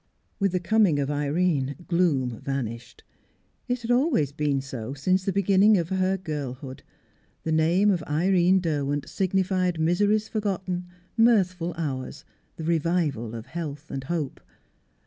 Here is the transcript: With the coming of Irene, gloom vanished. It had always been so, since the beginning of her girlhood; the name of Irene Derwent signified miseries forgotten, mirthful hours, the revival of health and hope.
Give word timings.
With 0.39 0.51
the 0.53 0.59
coming 0.59 0.97
of 0.97 1.11
Irene, 1.11 1.75
gloom 1.87 2.39
vanished. 2.43 3.03
It 3.67 3.83
had 3.83 3.91
always 3.91 4.31
been 4.31 4.59
so, 4.59 4.95
since 4.95 5.23
the 5.23 5.31
beginning 5.31 5.77
of 5.77 5.89
her 5.89 6.17
girlhood; 6.17 6.81
the 7.43 7.51
name 7.51 7.91
of 7.91 8.01
Irene 8.07 8.61
Derwent 8.61 9.07
signified 9.07 9.79
miseries 9.79 10.27
forgotten, 10.27 10.85
mirthful 11.17 11.75
hours, 11.77 12.25
the 12.55 12.63
revival 12.63 13.35
of 13.35 13.45
health 13.45 13.91
and 13.91 14.05
hope. 14.05 14.39